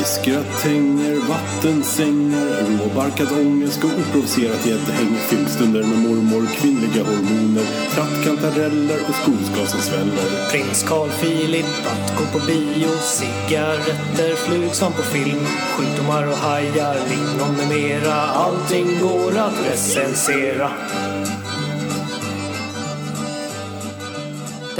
Fiskgratänger, 0.00 1.28
vattensängar, 1.28 2.78
råbarkad 2.78 3.32
ångest 3.32 3.84
och 3.84 3.90
oprovocerat 3.90 4.66
gäddhäng. 4.66 5.16
Filmstunder 5.28 5.82
med 5.82 5.98
mormor, 5.98 6.46
kvinnliga 6.46 7.04
hormoner, 7.04 7.64
trattkantareller 7.94 8.98
och 9.08 9.14
skogsgas 9.14 9.70
som 9.70 9.80
sväller. 9.80 10.50
Prins 10.50 10.82
Carl 10.82 11.08
Philip 11.08 11.66
att 11.86 12.18
gå 12.18 12.38
på 12.38 12.46
bio 12.46 12.88
Cigaretter, 13.00 14.36
flug 14.36 14.74
som 14.74 14.92
på 14.92 15.02
film 15.02 15.46
Sjukdomar 15.76 16.26
och 16.28 16.36
hajar, 16.36 16.96
lingon 17.10 17.56
med 17.56 17.68
mera 17.68 18.14
Allting 18.14 19.00
går 19.00 19.38
att 19.38 19.66
recensera 19.66 20.70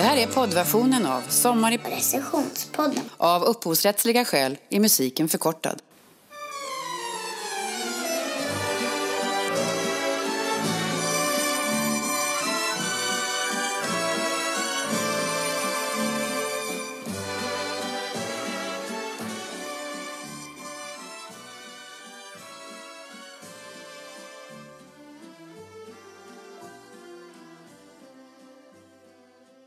Det 0.01 0.05
här 0.05 0.17
är 0.17 0.27
poddversionen 0.27 1.07
av 1.07 1.21
Sommar 1.29 1.73
i 1.73 1.77
Recensionspodden. 1.77 3.05
av 3.17 3.43
upphovsrättsliga 3.43 4.25
skäl 4.25 4.57
är 4.71 4.81
musiken 4.81 5.29
förkortad. 5.29 5.82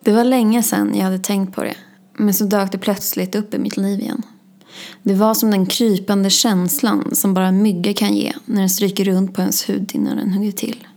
Det 0.03 0.11
var 0.11 0.23
länge 0.23 0.63
sedan 0.63 0.95
jag 0.95 1.03
hade 1.03 1.19
tänkt 1.19 1.55
på 1.55 1.63
det. 1.63 1.75
Men 2.17 2.33
så 2.33 2.43
dök 2.45 2.71
det 2.71 2.77
plötsligt 2.77 3.35
upp 3.35 3.53
i 3.53 3.57
mitt 3.57 3.77
liv 3.77 3.99
igen. 3.99 4.21
Det 5.03 5.13
var 5.13 5.33
som 5.33 5.51
den 5.51 5.65
krypande 5.65 6.29
känslan 6.29 7.15
som 7.15 7.33
bara 7.33 7.47
en 7.47 7.61
mygga 7.61 7.93
kan 7.93 8.13
ge 8.13 8.33
när 8.45 8.59
den 8.59 8.69
stryker 8.69 9.05
runt 9.05 9.33
på 9.33 9.41
ens 9.41 9.69
hud 9.69 9.91
innan 9.93 10.17
den 10.17 10.33
hugger 10.33 10.51
till. 10.51 10.87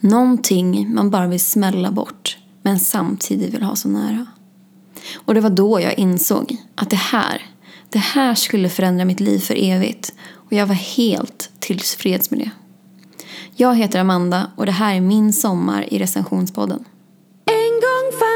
Någonting 0.00 0.94
man 0.94 1.10
bara 1.10 1.26
vill 1.26 1.40
smälla 1.40 1.90
bort 1.90 2.38
men 2.62 2.80
samtidigt 2.80 3.54
vill 3.54 3.62
ha 3.62 3.76
så 3.76 3.88
nära. 3.88 4.26
Och 5.14 5.34
det 5.34 5.40
var 5.40 5.50
då 5.50 5.80
jag 5.80 5.98
insåg 5.98 6.56
att 6.74 6.90
det 6.90 6.96
här, 6.96 7.42
det 7.90 7.98
här 7.98 8.34
skulle 8.34 8.68
förändra 8.68 9.04
mitt 9.04 9.20
liv 9.20 9.38
för 9.38 9.54
evigt. 9.58 10.14
Och 10.34 10.52
jag 10.52 10.66
var 10.66 10.74
helt 10.74 11.50
tillfreds 11.58 12.30
med 12.30 12.40
det. 12.40 12.50
Jag 13.56 13.76
heter 13.76 13.98
Amanda 14.00 14.50
och 14.56 14.66
det 14.66 14.72
här 14.72 14.94
är 14.94 15.00
min 15.00 15.32
sommar 15.32 15.94
i 15.94 15.98
recensionspodden. 15.98 16.84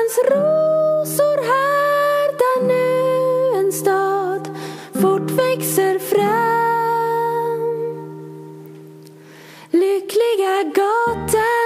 En 0.09 0.15
fanns 0.15 0.31
rosor 0.31 1.43
här 1.43 2.33
där 2.39 2.67
nu 2.67 3.59
en 3.59 3.73
stad 3.73 4.49
fort 4.93 5.31
växer 5.31 5.99
fram. 5.99 7.59
Lyckliga 9.71 10.63
gatan, 10.63 11.58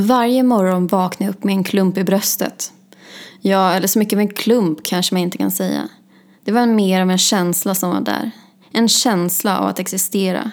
Varje 0.00 0.42
morgon 0.42 0.86
vaknar 0.86 1.26
jag 1.26 1.34
upp 1.34 1.44
med 1.44 1.52
en 1.52 1.64
klump 1.64 1.98
i 1.98 2.04
bröstet. 2.04 2.72
Ja, 3.40 3.72
eller 3.72 3.86
så 3.86 3.98
mycket 3.98 4.16
av 4.16 4.20
en 4.20 4.28
klump 4.28 4.78
kanske 4.82 5.14
man 5.14 5.22
inte 5.22 5.38
kan 5.38 5.50
säga. 5.50 5.88
Det 6.44 6.52
var 6.52 6.66
mer 6.66 7.02
av 7.02 7.10
en 7.10 7.18
känsla 7.18 7.74
som 7.74 7.90
var 7.90 8.00
där. 8.00 8.30
En 8.72 8.88
känsla 8.88 9.58
av 9.58 9.66
att 9.66 9.78
existera. 9.78 10.50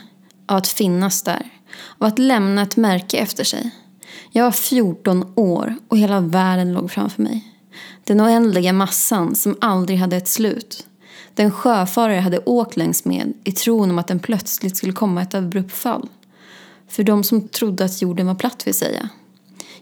Av 0.47 0.57
att 0.57 0.67
finnas 0.67 1.21
där. 1.21 1.49
Av 1.97 2.07
att 2.07 2.19
lämna 2.19 2.61
ett 2.61 2.77
märke 2.77 3.17
efter 3.17 3.43
sig. 3.43 3.71
Jag 4.31 4.43
var 4.43 4.51
14 4.51 5.33
år 5.35 5.75
och 5.87 5.97
hela 5.97 6.19
världen 6.19 6.73
låg 6.73 6.91
framför 6.91 7.21
mig. 7.21 7.53
Den 8.03 8.21
oändliga 8.21 8.73
massan 8.73 9.35
som 9.35 9.57
aldrig 9.61 9.99
hade 9.99 10.17
ett 10.17 10.27
slut. 10.27 10.87
Den 11.33 11.51
sjöfarare 11.51 12.15
jag 12.15 12.21
hade 12.21 12.39
åkt 12.39 12.77
längs 12.77 13.05
med 13.05 13.33
i 13.43 13.51
tron 13.51 13.89
om 13.89 13.99
att 13.99 14.07
den 14.07 14.19
plötsligt 14.19 14.77
skulle 14.77 14.93
komma 14.93 15.21
ett 15.21 15.33
abrupt 15.33 15.73
fall. 15.73 16.09
För 16.87 17.03
de 17.03 17.23
som 17.23 17.47
trodde 17.47 17.85
att 17.85 18.01
jorden 18.01 18.27
var 18.27 18.35
platt 18.35 18.67
vill 18.67 18.73
säga. 18.73 19.09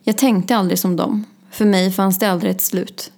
Jag 0.03 0.17
tänkte 0.17 0.55
aldrig 0.55 0.79
som 0.79 0.95
dem. 0.95 1.25
För 1.51 1.65
mig 1.65 1.91
fanns 1.91 2.19
det 2.19 2.25
aldrig 2.29 2.51
ett 2.51 2.61
slut. 2.61 3.11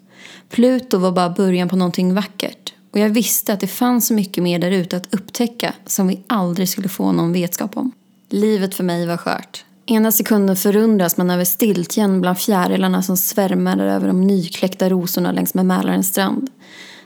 Pluto 0.50 0.97
var 0.97 1.12
bara 1.12 1.29
början 1.29 1.69
på 1.69 1.75
någonting 1.75 2.13
vackert. 2.13 2.73
Och 2.91 3.00
jag 3.00 3.09
visste 3.09 3.53
att 3.53 3.59
det 3.59 3.68
fanns 3.68 4.07
så 4.07 4.13
mycket 4.13 4.44
mer 4.44 4.59
där 4.59 4.72
ute 4.72 4.97
att 4.97 5.13
upptäcka 5.13 5.73
som 5.85 6.07
vi 6.07 6.23
aldrig 6.28 6.69
skulle 6.69 6.90
få 6.90 7.12
någon 7.12 7.34
vetskap 7.34 7.78
om. 7.78 7.91
Livet 8.29 8.75
för 8.75 8.84
mig 8.84 9.06
var 9.06 9.18
skört. 9.18 9.66
Ena 9.85 10.12
sekunden 10.12 10.56
förundras 10.56 11.18
man 11.18 11.29
över 11.29 11.46
stiltjen 11.46 12.22
bland 12.22 12.38
fjärilarna 12.38 13.03
som 13.03 13.17
svärmade 13.17 13.84
över 13.84 14.07
de 14.07 14.22
nykläckta 14.22 14.90
rosorna 14.90 15.31
längs 15.31 15.53
med 15.53 15.66
Mälarens 15.66 16.07
strand. 16.07 16.50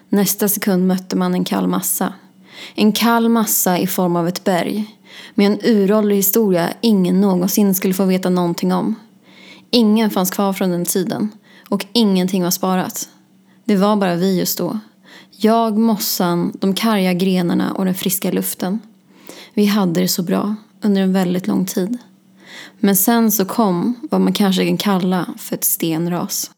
Nästa 0.09 0.47
sekund 0.47 0.87
mötte 0.87 1.15
man 1.15 1.33
en 1.33 1.45
kall 1.45 1.67
massa. 1.67 2.13
En 2.75 2.91
kall 2.91 3.29
massa 3.29 3.77
i 3.77 3.87
form 3.87 4.15
av 4.15 4.27
ett 4.27 4.43
berg. 4.43 4.95
Med 5.35 5.47
en 5.47 5.59
uråldrig 5.63 6.15
historia 6.15 6.69
ingen 6.81 7.21
någonsin 7.21 7.75
skulle 7.75 7.93
få 7.93 8.05
veta 8.05 8.29
någonting 8.29 8.73
om. 8.73 8.95
Ingen 9.71 10.09
fanns 10.09 10.31
kvar 10.31 10.53
från 10.53 10.69
den 10.69 10.85
tiden. 10.85 11.31
Och 11.69 11.85
ingenting 11.93 12.43
var 12.43 12.51
sparat. 12.51 13.09
Det 13.65 13.75
var 13.75 13.95
bara 13.95 14.15
vi 14.15 14.39
just 14.39 14.57
då. 14.57 14.79
Jag, 15.31 15.77
mossan, 15.77 16.51
de 16.59 16.73
karga 16.73 17.13
grenarna 17.13 17.73
och 17.73 17.85
den 17.85 17.95
friska 17.95 18.31
luften. 18.31 18.79
Vi 19.53 19.65
hade 19.65 20.01
det 20.01 20.07
så 20.07 20.23
bra 20.23 20.55
under 20.81 21.01
en 21.01 21.13
väldigt 21.13 21.47
lång 21.47 21.65
tid. 21.65 21.97
Men 22.79 22.95
sen 22.95 23.31
så 23.31 23.45
kom 23.45 23.95
vad 24.11 24.21
man 24.21 24.33
kanske 24.33 24.67
kan 24.67 24.77
kalla 24.77 25.25
för 25.37 25.55
ett 25.55 25.63
stenras. 25.63 26.51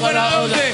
what 0.00 0.16
I 0.16 0.36
owe. 0.36 0.65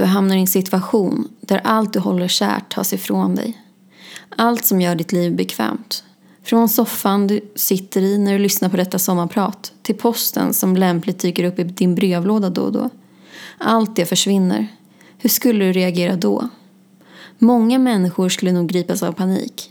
Du 0.00 0.06
hamnar 0.06 0.36
i 0.36 0.40
en 0.40 0.46
situation 0.46 1.28
där 1.40 1.60
allt 1.64 1.92
du 1.92 1.98
håller 1.98 2.28
kärt 2.28 2.74
tas 2.74 2.92
ifrån 2.92 3.34
dig. 3.34 3.62
Allt 4.36 4.64
som 4.64 4.80
gör 4.80 4.94
ditt 4.94 5.12
liv 5.12 5.36
bekvämt. 5.36 6.04
Från 6.42 6.68
soffan 6.68 7.26
du 7.26 7.40
sitter 7.54 8.02
i 8.02 8.18
när 8.18 8.32
du 8.32 8.38
lyssnar 8.38 8.68
på 8.68 8.76
detta 8.76 8.98
sommarprat 8.98 9.72
till 9.82 9.94
posten 9.94 10.54
som 10.54 10.76
lämpligt 10.76 11.18
dyker 11.18 11.44
upp 11.44 11.58
i 11.58 11.64
din 11.64 11.94
brevlåda 11.94 12.50
då 12.50 12.62
och 12.62 12.72
då. 12.72 12.90
Allt 13.58 13.96
det 13.96 14.06
försvinner. 14.06 14.68
Hur 15.18 15.30
skulle 15.30 15.64
du 15.64 15.72
reagera 15.72 16.16
då? 16.16 16.48
Många 17.38 17.78
människor 17.78 18.28
skulle 18.28 18.52
nog 18.52 18.68
gripas 18.68 19.02
av 19.02 19.12
panik. 19.12 19.70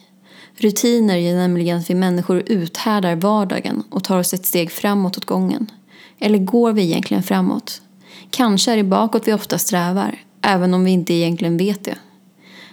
Rutiner 0.56 1.18
gör 1.18 1.36
nämligen 1.36 1.80
att 1.80 1.90
vi 1.90 1.96
människor 1.96 2.44
uthärdar 2.46 3.16
vardagen 3.16 3.84
och 3.90 4.04
tar 4.04 4.20
oss 4.20 4.34
ett 4.34 4.46
steg 4.46 4.72
framåt 4.72 5.18
åt 5.18 5.26
gången. 5.26 5.72
Eller 6.20 6.38
går 6.38 6.72
vi 6.72 6.84
egentligen 6.84 7.24
framåt? 7.24 7.82
Kanske 8.32 8.72
är 8.72 8.78
det 8.78 8.84
bakåt 8.84 9.28
vi 9.28 9.34
ofta 9.34 9.58
strävar, 9.58 10.20
även 10.42 10.74
om 10.74 10.84
vi 10.84 10.92
inte 10.92 11.14
egentligen 11.14 11.58
vet 11.58 11.84
det. 11.84 11.96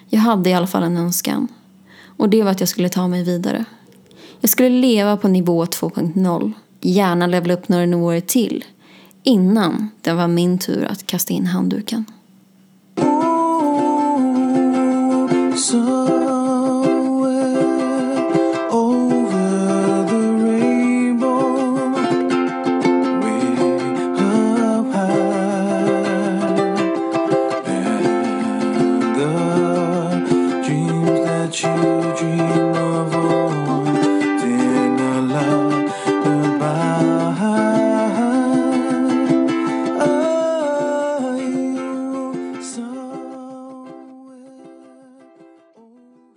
Jag 0.08 0.20
hade 0.20 0.50
i 0.50 0.54
alla 0.54 0.66
fall 0.66 0.82
en 0.82 0.96
önskan. 0.96 1.48
Och 2.16 2.28
det 2.28 2.42
var 2.42 2.50
att 2.50 2.60
jag 2.60 2.68
skulle 2.68 2.88
ta 2.88 3.08
mig 3.08 3.24
vidare. 3.24 3.64
Jag 4.40 4.50
skulle 4.50 4.68
leva 4.68 5.16
på 5.16 5.28
nivå 5.28 5.64
2.0. 5.64 6.52
Gärna 6.80 7.26
levla 7.26 7.54
upp 7.54 7.68
några 7.68 7.86
nivåer 7.86 8.20
till. 8.20 8.64
Innan 9.22 9.90
det 10.00 10.12
var 10.12 10.28
min 10.28 10.58
tur 10.58 10.84
att 10.84 11.06
kasta 11.06 11.32
in 11.32 11.46
handduken. 11.46 12.04
somewhere 15.56 16.26
so 16.26 16.35
a 31.64 31.76
lullaby. 31.76 33.46
Are 40.00 41.38
you? 41.38 41.76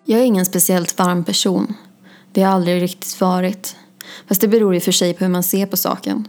Jag 0.05 0.19
är 0.19 0.23
ingen 0.23 0.45
speciellt 0.45 0.97
varm 0.97 1.23
person. 1.23 1.73
Det 2.31 2.41
har 2.41 2.49
jag 2.49 2.55
aldrig 2.55 2.81
riktigt 2.81 3.21
varit. 3.21 3.75
Fast 4.27 4.41
det 4.41 4.47
beror 4.47 4.75
i 4.75 4.79
och 4.79 4.83
för 4.83 4.91
sig 4.91 5.13
på 5.13 5.23
hur 5.23 5.31
man 5.31 5.43
ser 5.43 5.65
på 5.65 5.77
saken. 5.77 6.27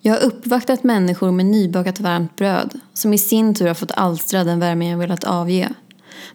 Jag 0.00 0.14
har 0.14 0.20
uppvaktat 0.20 0.84
människor 0.84 1.30
med 1.30 1.46
nybakat 1.46 2.00
varmt 2.00 2.36
bröd 2.36 2.80
som 2.94 3.14
i 3.14 3.18
sin 3.18 3.54
tur 3.54 3.66
har 3.66 3.74
fått 3.74 3.90
alstra 3.90 4.44
den 4.44 4.60
värme 4.60 4.90
jag 4.90 4.98
velat 4.98 5.24
avge. 5.24 5.74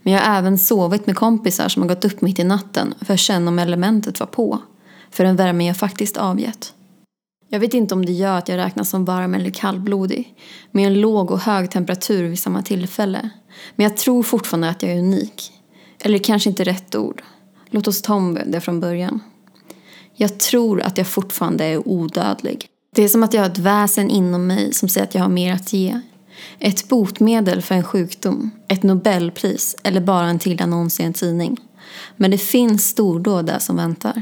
Men 0.01 0.13
jag 0.13 0.21
har 0.21 0.37
även 0.37 0.57
sovit 0.57 1.07
med 1.07 1.15
kompisar 1.15 1.69
som 1.69 1.81
har 1.81 1.89
gått 1.89 2.05
upp 2.05 2.21
mitt 2.21 2.39
i 2.39 2.43
natten 2.43 2.93
för 3.01 3.13
att 3.13 3.19
känna 3.19 3.51
om 3.51 3.59
elementet 3.59 4.19
var 4.19 4.27
på. 4.27 4.59
För 5.11 5.23
den 5.23 5.35
värme 5.35 5.67
jag 5.67 5.77
faktiskt 5.77 6.17
avgett. 6.17 6.73
Jag 7.49 7.59
vet 7.59 7.73
inte 7.73 7.93
om 7.95 8.05
det 8.05 8.11
gör 8.11 8.37
att 8.37 8.49
jag 8.49 8.57
räknas 8.57 8.89
som 8.89 9.05
varm 9.05 9.33
eller 9.33 9.49
kallblodig. 9.49 10.35
Med 10.71 10.87
en 10.87 11.01
låg 11.01 11.31
och 11.31 11.39
hög 11.39 11.71
temperatur 11.71 12.23
vid 12.23 12.39
samma 12.39 12.61
tillfälle. 12.61 13.29
Men 13.75 13.83
jag 13.83 13.97
tror 13.97 14.23
fortfarande 14.23 14.69
att 14.69 14.83
jag 14.83 14.91
är 14.91 14.99
unik. 14.99 15.51
Eller 15.99 16.17
kanske 16.17 16.49
inte 16.49 16.63
rätt 16.63 16.95
ord. 16.95 17.23
Låt 17.69 17.87
oss 17.87 18.01
ta 18.01 18.13
om 18.13 18.39
det 18.45 18.61
från 18.61 18.79
början. 18.79 19.19
Jag 20.15 20.39
tror 20.39 20.81
att 20.81 20.97
jag 20.97 21.07
fortfarande 21.07 21.65
är 21.65 21.87
odödlig. 21.87 22.67
Det 22.95 23.03
är 23.03 23.07
som 23.07 23.23
att 23.23 23.33
jag 23.33 23.41
har 23.41 23.49
ett 23.49 23.57
väsen 23.57 24.09
inom 24.09 24.47
mig 24.47 24.73
som 24.73 24.89
säger 24.89 25.07
att 25.07 25.15
jag 25.15 25.21
har 25.21 25.29
mer 25.29 25.53
att 25.53 25.73
ge. 25.73 26.01
Ett 26.59 26.88
botemedel 26.88 27.62
för 27.62 27.75
en 27.75 27.83
sjukdom, 27.83 28.51
ett 28.68 28.83
nobelpris 28.83 29.75
eller 29.83 30.01
bara 30.01 30.27
en 30.27 30.39
till 30.39 30.62
annons 30.62 31.00
i 31.00 31.03
en 31.03 31.13
tidning. 31.13 31.57
Men 32.15 32.31
det 32.31 32.38
finns 32.38 32.88
stordåd 32.88 33.45
där 33.45 33.59
som 33.59 33.75
väntar. 33.75 34.21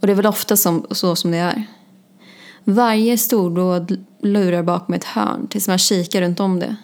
Och 0.00 0.06
det 0.06 0.12
är 0.12 0.16
väl 0.16 0.26
ofta 0.26 0.56
som, 0.56 0.86
så 0.90 1.16
som 1.16 1.30
det 1.30 1.38
är. 1.38 1.66
Varje 2.64 3.18
stordåd 3.18 4.04
lurar 4.22 4.62
bakom 4.62 4.94
ett 4.94 5.04
hörn 5.04 5.46
tills 5.48 5.68
man 5.68 5.78
kikar 5.78 6.22
runt 6.22 6.40
om 6.40 6.60
det. 6.60 6.76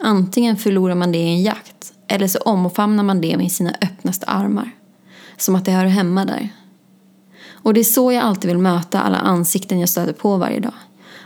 Antingen 0.00 0.56
förlorar 0.56 0.94
man 0.94 1.12
det 1.12 1.18
i 1.18 1.28
en 1.28 1.42
jakt 1.42 1.92
eller 2.08 2.28
så 2.28 2.38
omfamnar 2.38 3.04
man 3.04 3.20
det 3.20 3.36
med 3.36 3.52
sina 3.52 3.74
öppnaste 3.82 4.26
armar. 4.26 4.70
Som 5.36 5.54
att 5.54 5.64
det 5.64 5.72
hör 5.72 5.84
hemma 5.84 6.24
där. 6.24 6.48
Och 7.50 7.74
det 7.74 7.80
är 7.80 7.84
så 7.84 8.12
jag 8.12 8.22
alltid 8.22 8.50
vill 8.50 8.58
möta 8.58 9.00
alla 9.00 9.16
ansikten 9.16 9.80
jag 9.80 9.88
stöter 9.88 10.12
på 10.12 10.36
varje 10.36 10.60
dag. 10.60 10.74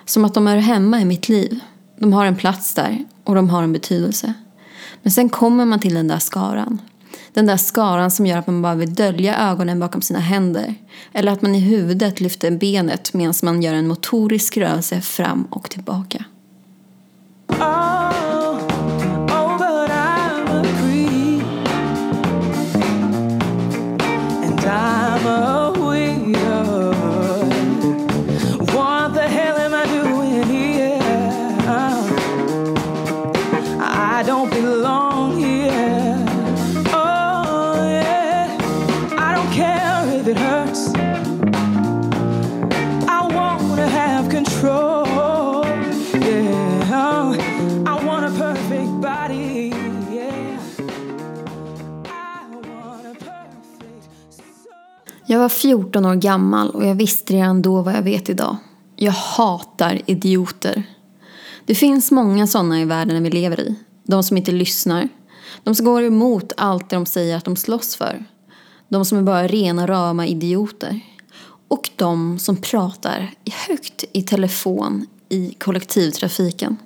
Som 0.05 0.25
att 0.25 0.35
de 0.35 0.47
hör 0.47 0.57
hemma 0.57 1.01
i 1.01 1.05
mitt 1.05 1.29
liv. 1.29 1.61
De 2.03 2.13
har 2.13 2.27
en 2.27 2.37
plats 2.37 2.75
där 2.75 3.05
och 3.25 3.35
de 3.35 3.51
har 3.51 3.63
en 3.63 3.73
betydelse. 3.73 4.35
Men 5.03 5.11
sen 5.11 5.29
kommer 5.29 5.65
man 5.65 5.81
till 5.81 5.95
den 5.95 6.09
där 6.09 6.19
skaran. 6.19 6.81
Den 7.33 7.47
där 7.47 7.57
skaran 7.57 8.11
som 8.11 8.27
gör 8.27 8.39
att 8.39 8.47
man 8.47 8.63
bara 8.63 8.75
vill 8.75 8.95
dölja 8.95 9.37
ögonen 9.51 9.81
bakom 9.81 10.03
sina 10.03 10.19
händer. 10.19 10.75
Eller 11.13 11.33
att 11.33 11.43
man 11.43 11.55
i 11.55 11.61
huvudet 11.61 12.21
lyfter 12.21 12.51
benet 12.51 13.15
medan 13.15 13.35
man 13.43 13.63
gör 13.63 13.75
en 13.75 13.89
motorisk 13.89 14.57
rörelse 14.57 15.01
fram 15.01 15.43
och 15.51 15.71
tillbaka. 15.71 16.25
Jag 55.33 55.39
var 55.39 55.49
14 55.49 56.07
år 56.07 56.15
gammal 56.15 56.71
och 56.71 56.87
jag 56.87 56.95
visste 56.95 57.35
redan 57.35 57.63
då 57.63 57.83
vad 57.83 57.95
jag 57.95 58.03
vet 58.03 58.29
idag. 58.29 58.57
Jag 58.97 59.13
hatar 59.13 60.01
idioter. 60.07 60.83
Det 61.67 61.75
finns 61.75 62.11
många 62.11 62.47
sådana 62.47 62.81
i 62.81 62.85
världen 62.85 63.23
vi 63.23 63.31
lever 63.31 63.61
i. 63.61 63.75
De 64.05 64.23
som 64.23 64.37
inte 64.37 64.53
lyssnar. 64.53 65.09
De 65.63 65.75
som 65.75 65.87
går 65.87 66.03
emot 66.03 66.53
allt 66.57 66.91
det 66.91 66.97
de 66.97 67.07
säger 67.07 67.37
att 67.37 67.45
de 67.45 67.57
slåss 67.57 67.97
för. 67.97 68.25
De 68.89 69.05
som 69.05 69.19
är 69.19 69.23
bara 69.23 69.47
rena 69.47 69.87
rama 69.87 70.27
idioter. 70.27 71.01
Och 71.69 71.91
de 71.97 72.39
som 72.39 72.57
pratar 72.57 73.35
högt 73.69 74.05
i 74.13 74.23
telefon 74.23 75.07
i 75.29 75.55
kollektivtrafiken. 75.59 76.77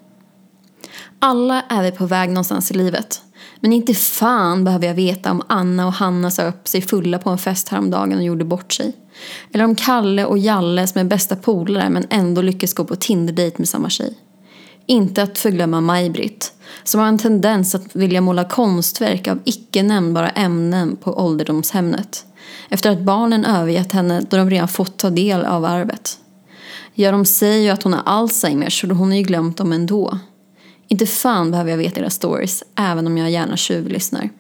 Alla 1.19 1.63
är 1.63 1.83
vi 1.83 1.91
på 1.91 2.07
väg 2.07 2.29
någonstans 2.29 2.71
i 2.71 2.75
livet. 2.75 3.23
Men 3.61 3.73
inte 3.73 3.95
fan 3.95 4.65
behöver 4.65 4.87
jag 4.87 4.95
veta 4.95 5.31
om 5.31 5.43
Anna 5.47 5.87
och 5.87 5.93
Hanna 5.93 6.31
sa 6.31 6.43
upp 6.43 6.69
sig 6.69 6.83
fulla 6.83 7.19
på 7.19 7.31
en 7.31 7.39
fest 7.39 7.69
häromdagen 7.69 8.19
och 8.19 8.25
gjorde 8.25 8.45
bort 8.45 8.73
sig. 8.73 8.93
Eller 9.53 9.65
om 9.65 9.75
Kalle 9.75 10.25
och 10.25 10.39
Jalle 10.39 10.87
som 10.87 11.01
är 11.01 11.05
bästa 11.05 11.37
polare 11.37 11.91
men 11.91 12.07
ändå 12.11 12.43
lyckas 12.43 12.73
gå 12.73 12.85
på 12.85 12.97
Tinder-dejt 12.97 13.59
med 13.59 13.69
samma 13.69 13.91
tjej. 13.91 14.15
Inte 14.87 15.23
att 15.23 15.39
förglömma 15.39 15.81
Maj-Britt, 15.81 16.53
som 16.85 17.01
har 17.01 17.09
en 17.09 17.19
tendens 17.19 17.75
att 17.75 17.97
vilja 17.97 18.21
måla 18.21 18.45
konstverk 18.45 19.29
av 19.29 19.39
icke 19.45 19.83
nämnbara 19.83 20.29
ämnen 20.29 20.97
på 20.97 21.19
ålderdomshemmet. 21.19 22.25
Efter 22.69 22.91
att 22.91 23.01
barnen 23.01 23.45
övergett 23.45 23.93
henne 23.93 24.23
då 24.31 24.37
de 24.37 24.51
redan 24.51 24.69
fått 24.69 24.97
ta 24.97 25.11
del 25.11 25.45
av 25.45 25.65
arvet. 25.65 26.19
Ja, 26.95 27.13
de 27.13 27.25
säger 27.25 27.63
ju 27.63 27.69
att 27.69 27.83
hon 27.83 27.93
har 27.93 28.03
Alzheimers 28.05 28.81
så 28.81 28.87
hon 28.87 29.09
har 29.09 29.17
ju 29.17 29.23
glömt 29.23 29.57
dem 29.57 29.73
ändå. 29.73 30.19
Inte 30.89 31.07
fan 31.07 31.51
behöver 31.51 31.71
jag 31.71 31.79
veta 31.79 32.01
era 32.01 32.11
stories, 32.11 32.63
även 32.75 33.07
om 33.07 33.19
jag 33.19 33.31
gärna 33.31 33.57
tjuvlyssnar. 33.57 34.31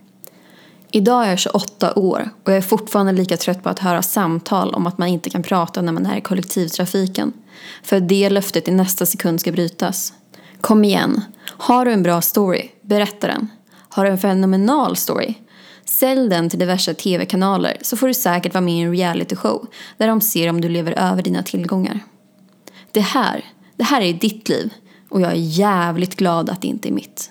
Idag 0.91 1.25
är 1.25 1.31
jag 1.31 1.39
28 1.39 1.99
år 1.99 2.31
och 2.45 2.53
jag 2.53 2.57
är 2.57 2.63
fortfarande 2.63 3.13
lika 3.13 3.37
trött 3.37 3.63
på 3.63 3.69
att 3.69 3.79
höra 3.79 4.03
samtal 4.03 4.75
om 4.75 4.87
att 4.87 4.99
man 4.99 5.09
inte 5.09 5.31
kan 5.31 5.43
prata 5.43 5.83
när 5.83 5.93
man 5.93 6.07
är 6.07 6.17
i 6.17 6.21
kollektivtrafiken. 6.21 7.33
För 7.83 7.97
att 7.97 8.09
det 8.09 8.31
löftet 8.31 8.69
i 8.69 8.71
nästa 8.71 9.07
sekund 9.07 9.41
ska 9.41 9.53
brytas. 9.53 10.13
Kom 10.61 10.85
igen. 10.85 11.25
Har 11.47 11.85
du 11.85 11.93
en 11.93 12.03
bra 12.03 12.23
story, 12.23 12.69
berätta 12.83 13.27
den. 13.27 13.49
Har 13.89 14.05
du 14.05 14.11
en 14.11 14.19
fenomenal 14.19 14.97
story, 14.97 15.35
sälj 15.85 16.29
den 16.29 16.51
till 16.51 16.59
diverse 16.59 16.95
tv-kanaler 16.95 17.77
så 17.81 17.97
får 17.97 18.09
du 18.09 18.15
säkert 18.15 18.55
vara 18.55 18.65
med 18.65 18.75
i 18.75 18.81
en 18.81 18.93
realityshow 18.93 19.67
där 19.97 20.07
de 20.07 20.21
ser 20.21 20.49
om 20.49 20.61
du 20.61 20.69
lever 20.69 20.93
över 20.93 21.23
dina 21.23 21.43
tillgångar. 21.43 22.01
Det 22.93 23.01
här, 23.01 23.45
det 23.77 23.85
här 23.85 24.01
är 24.01 24.13
ditt 24.13 24.49
liv 24.49 24.73
och 25.09 25.21
jag 25.21 25.31
är 25.31 25.37
jävligt 25.37 26.17
glad 26.17 26.51
att 26.51 26.63
det 26.63 26.69
inte 26.69 26.89
är 26.89 26.93
mitt. 26.93 27.31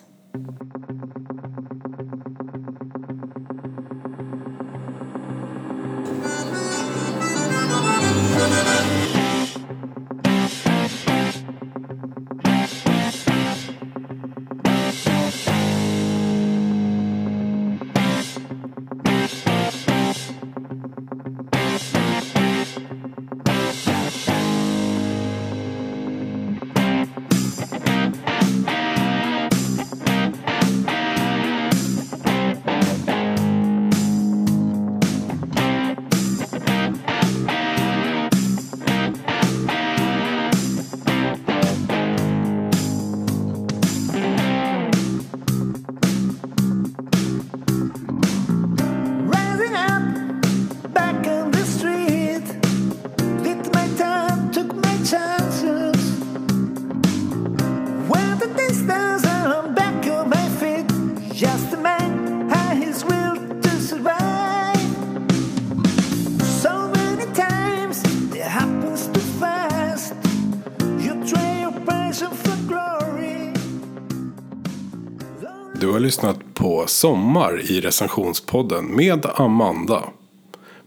Du 75.79 75.91
har 75.91 75.99
lyssnat 75.99 76.53
på 76.53 76.87
Sommar 76.87 77.71
i 77.71 77.81
recensionspodden 77.81 78.95
med 78.95 79.25
Amanda. 79.25 80.03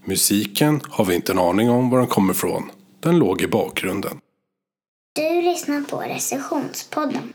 Musiken 0.05 0.81
har 0.89 1.05
vi 1.05 1.15
inte 1.15 1.31
en 1.31 1.39
aning 1.39 1.69
om 1.69 1.89
var 1.89 1.97
den 1.97 2.07
kommer 2.07 2.33
ifrån. 2.33 2.71
Den 2.99 3.19
låg 3.19 3.41
i 3.41 3.47
bakgrunden. 3.47 4.17
Du 5.15 5.41
lyssnar 5.41 5.81
på 5.81 5.97
recensionspodden. 5.97 7.33